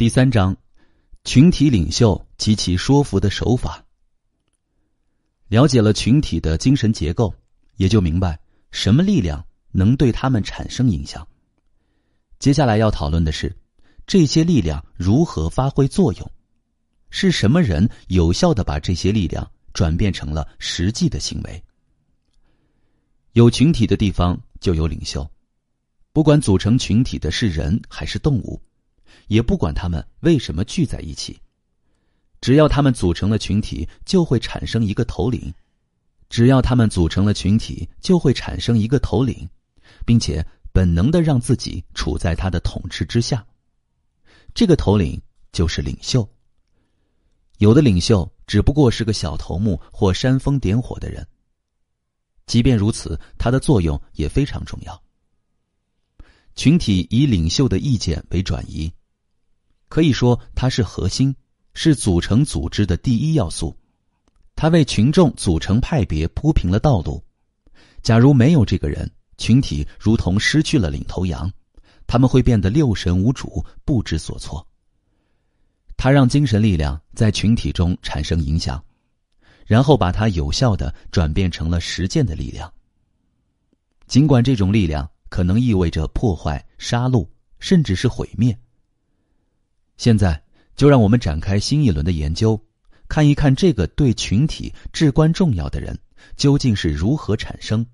[0.00, 0.56] 第三章，
[1.24, 3.84] 群体领袖及其说服的手法。
[5.48, 7.34] 了解了群体的精神结构，
[7.76, 8.40] 也就明白
[8.70, 11.28] 什么力量能对他们产生影响。
[12.38, 13.54] 接下来要讨论的是，
[14.06, 16.32] 这些力量如何发挥作用，
[17.10, 21.62] 是什么人有效的把这些力量转变成了实际的行为。
[23.32, 25.30] 有群体的地方就有领袖，
[26.14, 28.58] 不管组成群体的是人还是动物。
[29.28, 31.38] 也不管他们为什么聚在一起，
[32.40, 35.52] 只要他们组成了群体，就会产生一个头领；
[36.28, 39.48] 只要他们组成了群体，就会产生一个头领，
[40.04, 43.46] 并且本能的让自己处在他的统治之下。
[44.54, 45.20] 这个头领
[45.52, 46.28] 就是领袖。
[47.58, 51.26] 有的领袖只不过是个小头目或煽风点火的人，
[52.46, 55.00] 即便如此，他的作用也非常重要。
[56.56, 58.92] 群体以领袖的意见为转移。
[59.90, 61.34] 可以说，它是核心，
[61.74, 63.76] 是组成组织的第一要素。
[64.54, 67.22] 它为群众组成派别铺平了道路。
[68.00, 71.50] 假如没有这个人，群体如同失去了领头羊，
[72.06, 74.64] 他们会变得六神无主、不知所措。
[75.96, 78.82] 他让精神力量在群体中产生影响，
[79.66, 82.72] 然后把它有效的转变成了实践的力量。
[84.06, 87.26] 尽管这种力量可能意味着破坏、杀戮，
[87.58, 88.56] 甚至是毁灭。
[90.00, 90.42] 现在
[90.76, 92.58] 就让我们展开新一轮的研究，
[93.06, 95.94] 看一看这个对群体至关重要的人
[96.38, 97.84] 究竟是如何产生，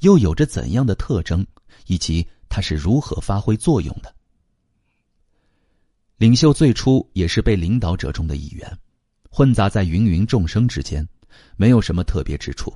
[0.00, 1.46] 又有着怎样的特征，
[1.86, 4.12] 以及他是如何发挥作用的。
[6.16, 8.68] 领袖最初也是被领导者中的一员，
[9.30, 11.08] 混杂在芸芸众生之间，
[11.56, 12.74] 没有什么特别之处。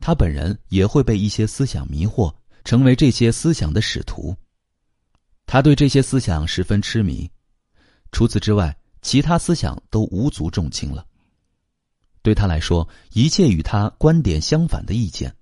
[0.00, 4.36] 他本人也会被一些思想迷惑，成为这些思想的使徒。
[5.46, 7.30] 他对这些思想十分痴迷。
[8.12, 11.04] 除此之外，其他思想都无足重轻了。
[12.22, 15.34] 对他来说，一切与他观点相反的意见，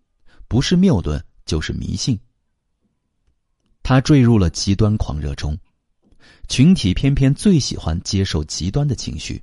[0.49, 2.19] 不是谬论就是迷信。
[3.83, 5.59] 他坠入了极端狂热中，
[6.49, 9.43] 群体偏偏最喜欢接受极端的情绪。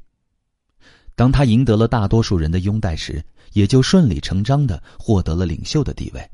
[1.15, 3.23] 当他赢得了大多数人的拥戴时，
[3.53, 6.29] 也就顺理成章的获得了领袖的地位。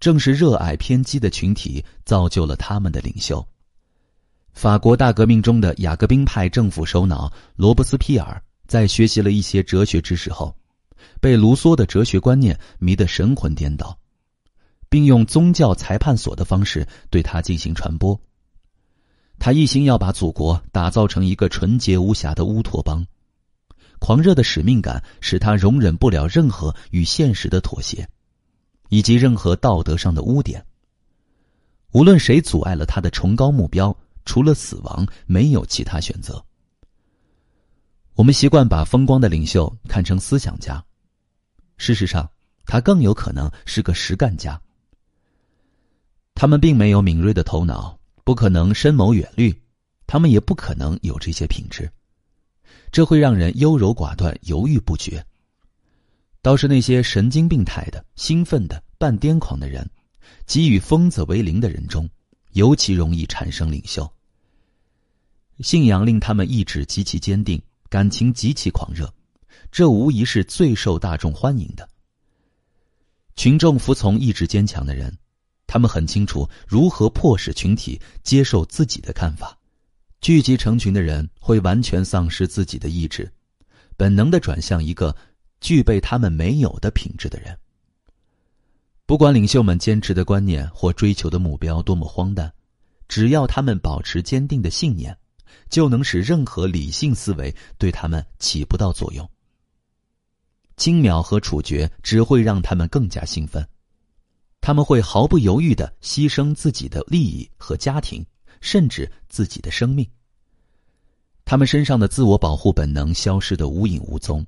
[0.00, 3.46] 正是热爱偏激的群体，造就了他们的领袖。
[4.56, 10.56] 法国大革命中的雅各宾派政府首脑罗伯斯皮尔，在学习了一些哲学知识后，
[11.20, 13.98] 被卢梭的哲学观念迷得神魂颠倒，
[14.88, 18.18] 并用宗教裁判所的方式对他进行传播。
[19.38, 23.06] 他一心要把祖国打造成一个纯洁无瑕的乌托邦，
[23.98, 28.08] 狂热的使命感使他容忍不了任何与现实的妥协，
[28.88, 30.64] 以及任何道德上的污点。
[31.92, 33.94] 无论谁阻碍了他的崇高目标。
[34.26, 36.44] 除了死亡，没有其他选择。
[38.14, 40.84] 我们习惯把风光的领袖看成思想家，
[41.78, 42.28] 事实上，
[42.66, 44.60] 他更有可能是个实干家。
[46.34, 49.54] 他们并没有敏锐的头脑，不可能深谋远虑，
[50.06, 51.90] 他们也不可能有这些品质，
[52.90, 55.24] 这会让人优柔寡断、犹豫不决。
[56.42, 59.88] 倒是那些神经病态的、兴奋的、半癫狂的人，
[60.46, 62.08] 给予疯子为邻的人中，
[62.52, 64.10] 尤其容易产生领袖。
[65.60, 69.12] 信仰令他们意志极其坚定，感情极其狂热，
[69.72, 71.88] 这无疑是最受大众欢迎的。
[73.36, 75.16] 群众服从意志坚强的人，
[75.66, 79.56] 他们很清楚如何迫使群体接受自己的看法。
[80.20, 83.30] 聚集成群的人会完全丧失自己的意志，
[83.96, 85.14] 本能的转向一个
[85.60, 87.56] 具备他们没有的品质的人。
[89.04, 92.52] 不管领袖们坚持的观念或追求的目标多么荒诞，
[93.06, 95.16] 只要他们保持坚定的信念。
[95.68, 99.28] 就能使任何理性思维对他们起不到作用。
[100.76, 103.66] 轻描和处决只会让他们更加兴奋，
[104.60, 108.24] 他们会毫不犹豫的牺牲自己的利益和家庭，
[108.60, 110.06] 甚至自己的生命。
[111.44, 114.44] 他们身上的自我保护本能消失的无影无踪，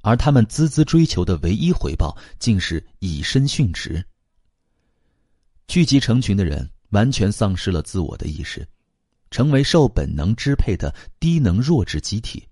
[0.00, 4.04] 而他们孜孜追求的唯一回报，竟是以身殉职。
[5.68, 8.66] 聚集成群的人完全丧失了自我的意识。
[9.30, 12.46] 成为受本能支配的低能弱智机体，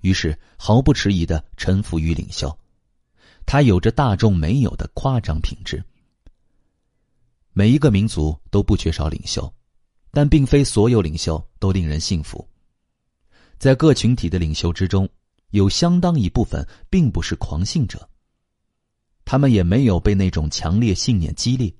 [0.00, 2.56] 于是毫不迟疑的臣服于领袖。
[3.46, 5.82] 他有着大众没有的夸张品质。
[7.52, 9.50] 每一个民族都不缺少领袖，
[10.10, 12.46] 但并非所有领袖都令人信服。
[13.58, 15.08] 在各群体的领袖之中，
[15.50, 18.06] 有相当一部分并不是狂信者，
[19.24, 21.74] 他们也没有被那种强烈信念激励，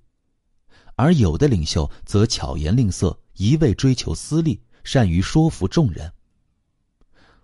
[0.94, 3.18] 而有的领袖则巧言令色。
[3.36, 6.12] 一味追求私利，善于说服众人。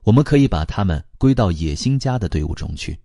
[0.02, 2.98] 我们可以把他们归到野心家的队伍中去。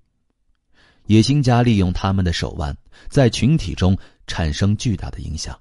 [1.05, 2.75] 野心家利用他们的手腕，
[3.09, 5.57] 在群体中产生巨大的影响，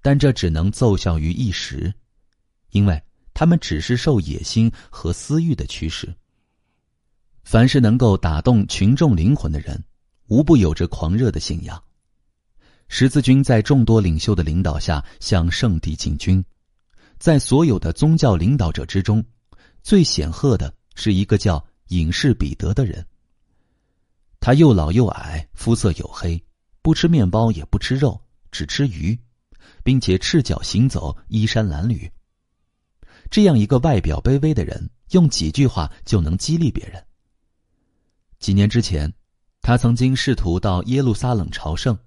[0.00, 1.92] 但这只能奏效于一时，
[2.70, 3.02] 因为
[3.32, 6.14] 他们只是受野心和私欲的驱使。
[7.42, 9.84] 凡是能够打动群众灵魂的人，
[10.28, 11.83] 无不有着狂热的信仰。
[12.88, 16.44] 十字军在众多领袖的领导下向圣地进军，
[17.18, 19.24] 在所有的宗教领导者之中，
[19.82, 23.04] 最显赫的是一个叫隐士彼得的人。
[24.38, 26.42] 他又老又矮，肤色黝黑，
[26.82, 28.20] 不吃面包也不吃肉，
[28.52, 29.18] 只吃鱼，
[29.82, 32.10] 并且赤脚行走，衣衫褴褛。
[33.30, 37.02] 这样一个外表卑微的人，用几句话就能激励别人。
[38.38, 39.10] 几年之前，
[39.62, 41.98] 他曾经试图到耶路撒冷朝圣，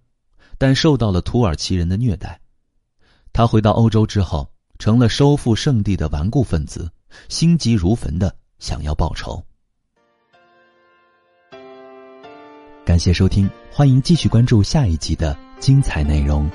[0.58, 2.40] 但受到了土耳其人的虐待。
[3.34, 4.50] 他回到欧洲之后，
[4.80, 6.92] 成了收复圣地的顽固分子，
[7.30, 9.44] 心急如焚的想要报仇。
[12.84, 16.50] 感谢收听，欢迎继续关注下一集的精彩内容。